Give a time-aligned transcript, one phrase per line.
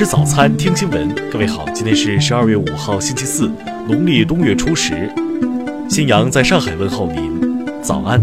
[0.00, 1.14] 吃早餐，听新闻。
[1.30, 3.52] 各位好，今天是十二月五号，星期四，
[3.86, 5.14] 农历冬月初十。
[5.90, 8.18] 新阳在上海问候您，早安。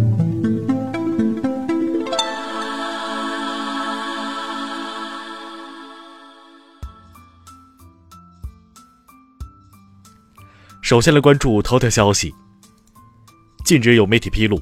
[10.81, 12.33] 首先来关注头条消息。
[13.63, 14.59] 近日有媒体披露。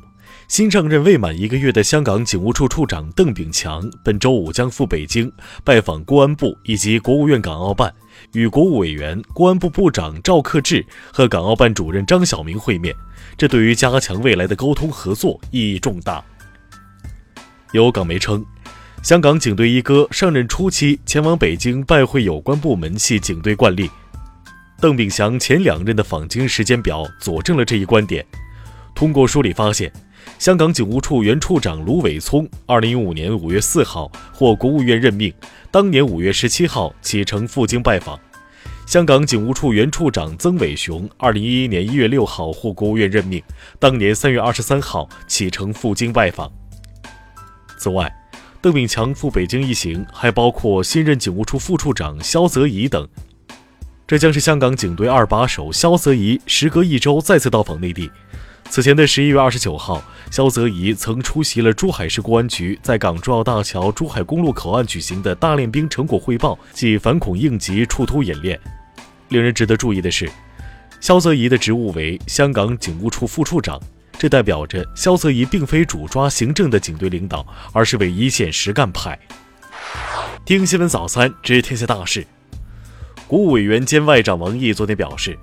[0.48, 5.32] 新上任未满一个月的香港警务处处长邓炳强，本周五将赴北京
[5.64, 7.94] 拜访公安部以及国务院港澳办，
[8.34, 12.96] 与国务委员、公安部部长赵克志和港澳办主任张晓明会面。
[13.38, 16.24] 这对于加强未来的沟通合作意义重大。
[17.72, 18.46] 有港媒称，
[19.02, 23.90] 香港警队一哥上任初期前往北京拜会有关部门系警队惯例。
[24.80, 28.24] 邓炳祥前两任的访京时间表佐证了这一观点。
[28.96, 29.92] 通过梳理发现。
[30.40, 35.32] 香港警务处原处长卢伟聪，二零一五年五月四号获国务院任命，
[35.70, 38.20] 当年五月十七号启程赴京拜访。
[38.88, 43.42] 香港警务处原处长曾伟雄，二零一一年一月六号获国务院任命，
[43.80, 46.52] 当年三月二十三号启程赴京拜访。
[47.78, 48.12] 此外，
[48.62, 53.08] 邓炳强赴北京一行还包括新任警务处副处长肖泽怡等。
[54.08, 58.10] 这将是香港警队二把手肖泽怡时隔一周再次到访内地。
[58.70, 68.60] 此前的十一月二十九号，肖泽怡曾出席了珠海市公安局在港珠澳大桥珠海公路口岸举行的大练兵成果汇报暨反恐应急处突演练。
[69.30, 70.30] 令人值得注意的是，
[71.00, 73.80] 肖泽怡的职务为香港警务处副处长，
[74.18, 79.18] 这代表着肖泽怡并非主抓行政的警队领导，而是为一线实干派。
[80.44, 82.26] 听新闻早餐知天下大事。
[83.26, 85.38] 国务委员兼外长王毅昨天表示。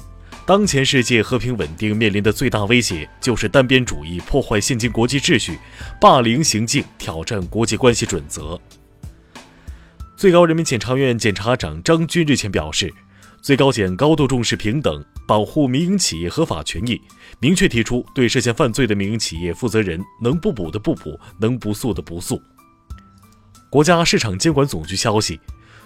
[0.45, 5.57] 当前世界和平稳定面临的最大威胁，就是单边主义破坏现今国际秩序，
[6.01, 8.61] 霸凌行径挑战国际关系准则。
[10.17, 12.93] 最高人民检察院检察长张军日前表示，
[13.41, 17.01] 最高检高度重视平等，保护民营企业合法权益，
[17.39, 22.42] 明确提出对涉嫌犯罪的民营企业负责人能不补的不补，能不诉的不诉。
[23.70, 25.39] 国家市场监管总局消息。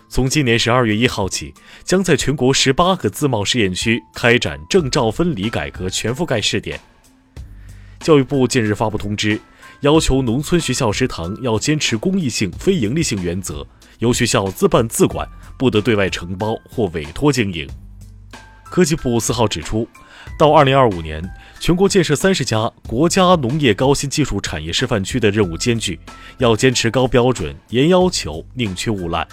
[0.09, 1.53] 从今年十二月一号起，
[1.85, 6.81] 将在全国十八个自贸试验区开展证照分离改革全覆盖试点。
[8.01, 9.39] 教育部近日发布通知，
[9.81, 13.67] 要求农村学校食堂要坚持公益性、非营利性原则，
[13.99, 15.29] 由学校自办自管，
[15.59, 17.69] 不得对外承包或委托经营。
[18.65, 19.89] 科技部四号指出，
[20.39, 21.23] 到二零二五年，
[21.59, 25.99] 全国建设三十家国家农业高新技术产业示范区的任务艰巨，
[26.39, 29.27] 要坚持高标准、严要求，宁缺毋滥。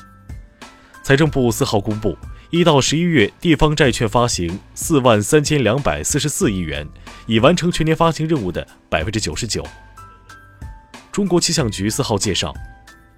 [1.03, 2.17] 财政部四号公布，
[2.49, 6.87] 一到十一月地方债券发行四万三千两百四十四亿元，
[7.27, 9.67] 已完成全年发行任务的百分之九十九。
[11.11, 12.53] 中国气象局四号介绍，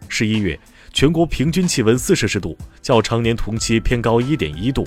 [0.10, 0.60] 十一月
[0.94, 4.84] 全国平均气温四摄氏度，较常年同期偏高一点一度，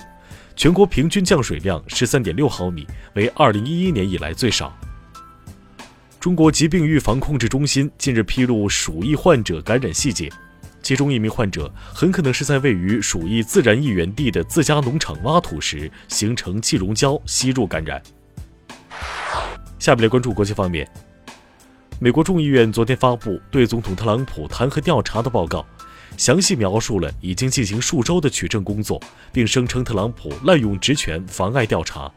[0.56, 2.84] 全国平均降水量十三点六毫米，
[3.14, 4.76] 为二零一一年以来最少。
[6.18, 10.28] 中国疾病预防控制中心近日披露鼠疫患者感染细节。
[10.82, 18.02] 其中一名患者很可能是在位于鼠疫自然疫源地的自家农场挖土时形成气溶胶吸入感染。
[19.78, 20.88] 下面来关注国际方面，
[22.00, 25.66] 美国众议院昨天发布对总统特朗普弹劾调查的报告，
[26.16, 29.00] 详细描述了已经进行数周的取证工作，
[29.32, 32.10] 并声称特朗普滥用职权妨碍调查。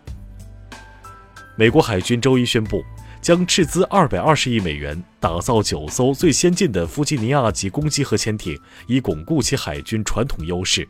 [1.58, 2.84] 美国海军周一宣布。
[3.22, 10.88] 将斥资二百二十亿美元打造九艘最先进的弗吉尼亚级攻击核潜艇，以巩固其海军传统优势。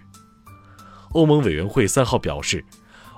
[1.11, 2.63] 欧盟委员会三号表示，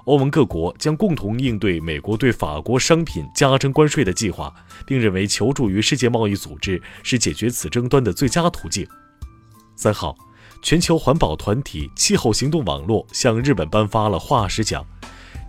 [0.06, 4.52] 欧盟各国将共同应对美国对法国商品加征关税的计划，
[4.84, 8.88] 并认为求助于世界贸易组织是解决此争端的最佳途径。
[9.76, 10.18] 三号，
[10.64, 14.84] 全球环保团体气候行动网络向日本颁发了化石奖。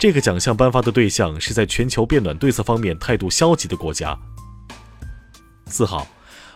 [0.04, 4.14] 这个奖项颁发的对象是在全球变暖对策方面态度消极的国家。
[5.64, 6.06] 四号，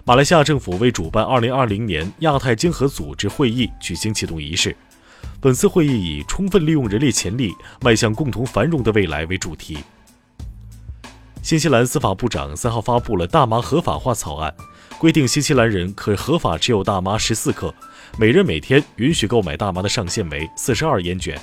[0.04, 4.76] 马来西亚政府为主办2020年亚太经合组织会议举行启动仪式。
[5.40, 9.78] 本次会议以“充分利用人力潜力，迈向共同繁荣的未来”为主题。
[11.42, 14.54] 新西兰司法部长三号发布了大麻合法化草案，
[14.98, 17.74] 规定新西兰人可合法持有大麻十四克，
[18.18, 21.40] 每人每天允许购买大麻的上限为四十二烟卷。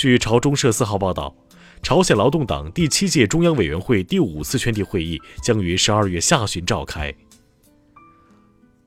[0.00, 1.36] 据朝中社四号报道，
[1.82, 7.14] 朝鲜劳动党第七届中央委员会第五次全体会议将于十二月下旬召开。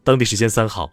[0.03, 0.91] 当地时间三号，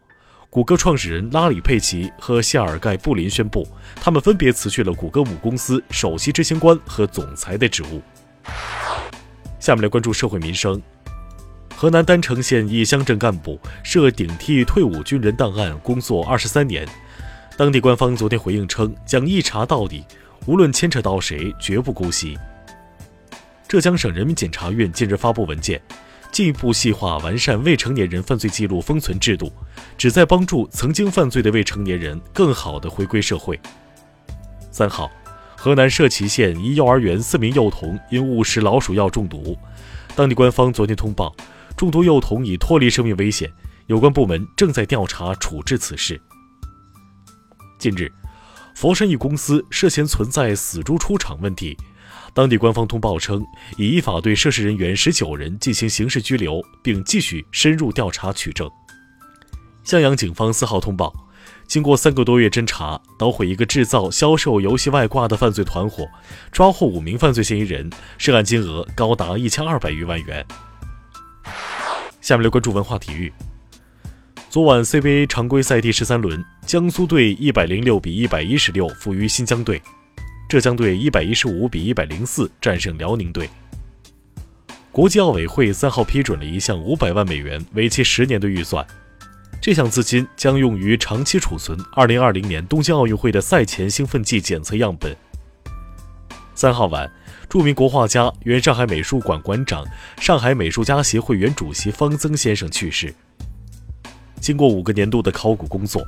[0.50, 8.02] 谷歌创始人拉里·佩奇和谢尔盖·布林宣布，他们分别辞去了谷歌母公司首席执行官和总裁的职务。
[9.58, 10.82] 下面来关注社会民生。
[11.74, 16.86] 河南郸城县一乡镇干部涉顶替退伍军人档案工作二十三年。
[17.60, 20.02] 当地官方昨天回应称，将一查到底，
[20.46, 22.34] 无论牵扯到谁，绝不姑息。
[23.68, 25.78] 浙江省人民检察院近日发布文件，
[26.32, 29.52] 进一步细化完善未成年人犯罪记录封存制度，
[29.98, 33.60] 旨在帮助曾经犯罪的未成年人更好地回归社会。
[34.70, 35.10] 三号，
[35.54, 39.54] 河南社旗县一幼儿园四名幼童因误食老鼠药中毒，
[40.16, 41.36] 当地官方昨天通报，
[41.76, 43.52] 中毒幼童已脱离生命危险，
[43.84, 46.18] 有关部门正在调查处置此事。
[47.80, 48.12] 近日，
[48.74, 51.74] 佛山一公司涉嫌存在死猪出厂问题，
[52.34, 53.42] 当地官方通报称，
[53.78, 58.70] 已依法对涉事人员十九人进行刑事拘留，并继续深入调查取证。
[59.82, 61.10] 襄阳警方四号通报，
[61.66, 66.06] 经过三个多月侦查，捣毁一个制造、销售游戏外挂的犯罪团伙，
[66.52, 70.44] 抓获五名犯罪嫌疑人，涉案金额高达一千二百余万元。
[72.20, 73.32] 下面来关注文化体育。
[74.50, 79.80] 昨晚 CBA 常规赛第十三轮，江苏队一百零六比一百一十六负于新疆队，
[80.48, 83.48] 浙江队一百一十五比一百零四战胜辽宁队。
[84.90, 88.84] 国际奥委会三号批准了一项五百万美元、为期十年的预算，
[89.62, 95.16] 这项资金将用于长期储存二零二零年东京奥运会的赛前兴奋剂检测样本。
[96.56, 97.08] 三号晚，
[97.48, 99.86] 著名国画家、原上海美术馆馆长、
[100.18, 103.14] 上海美术家协会原主席方曾先生去世。
[104.40, 106.06] 经过五个年度的考古工作，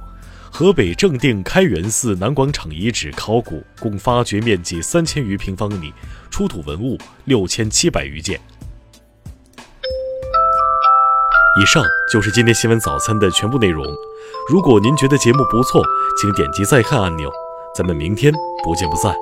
[0.51, 5.93] 河北正定开元寺南广场遗址考古共发掘面积三千余平方米，
[6.31, 8.41] 出土文物六千七百余件。
[11.61, 13.85] 以上就是今天新闻早餐的全部内容。
[14.51, 15.85] 如果您觉得节目不错，
[16.21, 17.31] 请点击再看按钮。
[17.77, 18.33] 咱们明天
[18.65, 19.15] 不见不散。